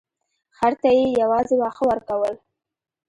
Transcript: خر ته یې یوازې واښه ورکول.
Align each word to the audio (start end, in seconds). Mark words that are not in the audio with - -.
خر 0.57 0.73
ته 0.81 0.87
یې 0.97 1.05
یوازې 1.21 1.55
واښه 1.57 1.83
ورکول. 1.89 2.35